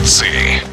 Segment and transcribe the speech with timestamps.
[0.00, 0.71] See.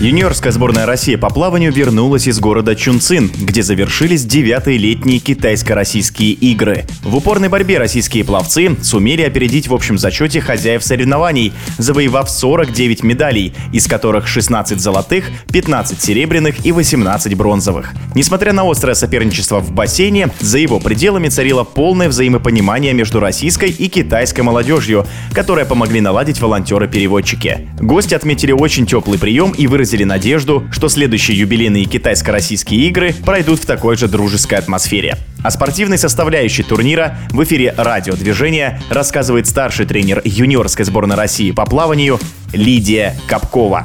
[0.00, 6.86] Юниорская сборная России по плаванию вернулась из города Чунцин, где завершились девятые летние китайско-российские игры.
[7.02, 13.52] В упорной борьбе российские пловцы сумели опередить в общем зачете хозяев соревнований, завоевав 49 медалей,
[13.74, 17.92] из которых 16 золотых, 15 серебряных и 18 бронзовых.
[18.14, 23.88] Несмотря на острое соперничество в бассейне, за его пределами царило полное взаимопонимание между российской и
[23.88, 27.68] китайской молодежью, которые помогли наладить волонтеры-переводчики.
[27.78, 33.58] Гости отметили очень теплый прием и выразили выразили надежду, что следующие юбилейные китайско-российские игры пройдут
[33.58, 35.16] в такой же дружеской атмосфере.
[35.42, 42.20] О спортивной составляющей турнира в эфире радиодвижения рассказывает старший тренер юниорской сборной России по плаванию
[42.52, 43.84] Лидия Капкова.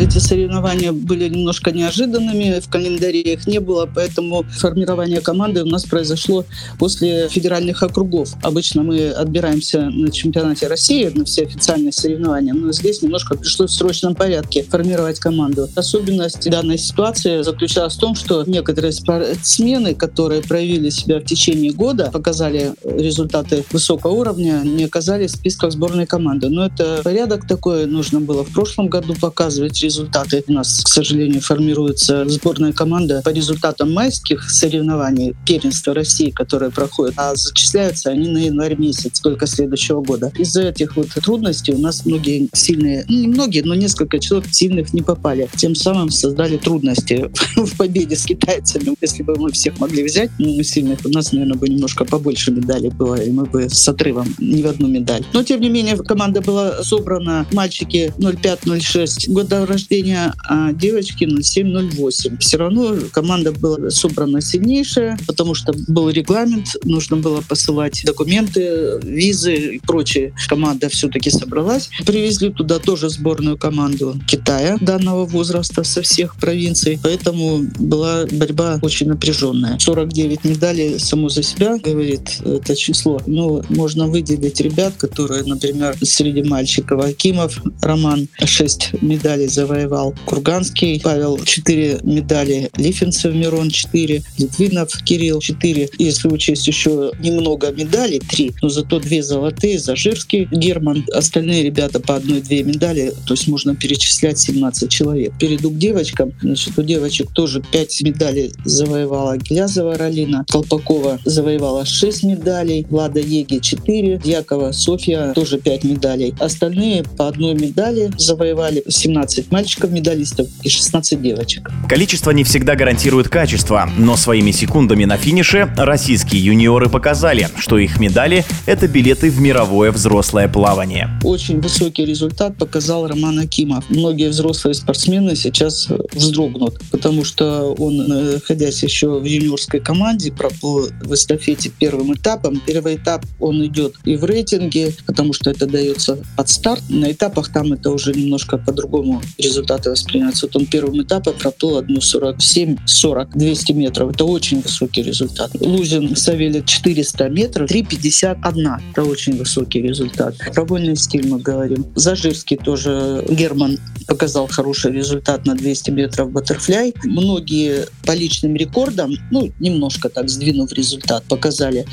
[0.00, 5.84] Эти соревнования были немножко неожиданными, в календаре их не было, поэтому формирование команды у нас
[5.84, 6.44] произошло
[6.78, 8.34] после федеральных округов.
[8.42, 13.74] Обычно мы отбираемся на чемпионате России, на все официальные соревнования, но здесь немножко пришлось в
[13.74, 15.68] срочном порядке формировать команду.
[15.74, 22.10] Особенность данной ситуации заключалась в том, что некоторые спортсмены, которые проявили себя в течение года,
[22.12, 26.48] показали результаты высокого уровня, не оказались в списках сборной команды.
[26.48, 30.44] Но это порядок такой, нужно было в прошлом году показывать результаты.
[30.46, 37.14] У нас, к сожалению, формируется сборная команда по результатам майских соревнований первенства России, которые проходят,
[37.16, 40.32] а зачисляются они на январь месяц только следующего года.
[40.38, 44.92] Из-за этих вот трудностей у нас многие сильные, ну, не многие, но несколько человек сильных
[44.92, 45.48] не попали.
[45.56, 48.94] Тем самым создали трудности в победе с китайцами.
[49.00, 52.90] Если бы мы всех могли взять, ну, сильных, у нас, наверное, бы немножко побольше медалей
[52.90, 55.24] было, и мы бы с отрывом не в одну медаль.
[55.32, 62.38] Но, тем не менее, команда была собрана, мальчики 05-06 года рождения, а девочки 07-08.
[62.38, 69.76] Все равно команда была собрана сильнейшая, потому что был регламент, нужно было посылать документы, визы
[69.76, 70.32] и прочее.
[70.48, 71.90] Команда все-таки собралась.
[72.06, 79.08] Привезли туда тоже сборную команду Китая данного возраста со всех провинций, поэтому была борьба очень
[79.08, 79.78] напряженная.
[79.78, 83.20] 49 медалей само за себя говорит это число.
[83.26, 90.14] Но можно выделить ребят, которые, например, среди мальчиков Акимов Роман 6 медалей завоевал.
[90.26, 95.90] Курганский Павел 4 медали, Лифенцев Мирон 4, Литвинов Кирилл 4.
[95.98, 102.16] Если учесть еще немного медалей, 3, но зато 2 золотые, Зажирский Герман, остальные ребята по
[102.16, 105.32] одной-две медали, то есть можно перечислять 17 человек.
[105.38, 106.32] Перейду к девочкам.
[106.40, 113.58] Значит, у девочек тоже 5 медалей завоевала Глязова Ралина, Колпакова завоевала 6 медалей, Влада Еги
[113.58, 116.34] 4, Дьякова Софья тоже 5 медалей.
[116.38, 121.70] Остальные по одной медали завоевали 17 мальчиков-медалистов и 16 девочек.
[121.88, 127.98] Количество не всегда гарантирует качество, но своими секундами на финише российские юниоры показали, что их
[128.00, 131.08] медали— это билеты в мировое взрослое плавание.
[131.22, 133.88] Очень высокий результат показал Роман Акимов.
[133.88, 141.14] Многие взрослые спортсмены сейчас вздрогнут, потому что он, находясь еще в юниорской команде, проплыл в
[141.14, 142.60] эстафете первым этапом.
[142.66, 146.82] Первый этап он идет и в рейтинге, потому что это дается под старт.
[146.88, 150.46] На этапах там это уже немножко по-другому результаты воспринимаются.
[150.46, 154.12] Вот он первым этапе проплыл одну 47, 40, 200 метров.
[154.12, 155.50] Это очень высокий результат.
[155.60, 158.80] Лузин Савелий 400 метров, 3,51.
[158.92, 160.36] Это очень высокий результат.
[160.54, 161.86] Про вольный стиль мы говорим.
[161.94, 166.94] Зажирский тоже Герман показал хороший результат на 200 метров баттерфляй.
[167.04, 171.86] Многие по личным рекордам, ну, немножко так сдвинув результат, показали.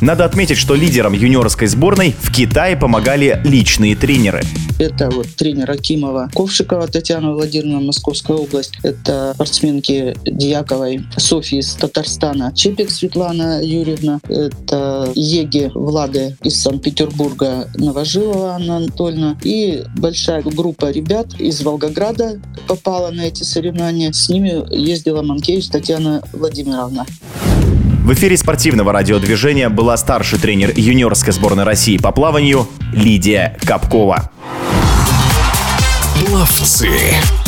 [0.00, 4.42] Надо отметить, что лидерам юниорской сборной в Китае помогали личные тренеры.
[4.78, 8.74] Это вот тренер Акимова Ковшикова Татьяна Владимировна, Московская область.
[8.82, 12.52] Это спортсменки Дьяковой Софьи из Татарстана.
[12.54, 14.20] Чепик Светлана Юрьевна.
[14.28, 19.38] Это Еги Влады из Санкт-Петербурга Новожилова Анна Анатольевна.
[19.44, 24.12] И большая группа ребят из Волгограда попала на эти соревнования.
[24.12, 27.06] С ними ездила Манкевич Татьяна Владимировна.
[28.04, 34.30] В эфире спортивного радиодвижения была старший тренер юниорской сборной России по плаванию Лидия Капкова.
[36.34, 37.43] Пловцы.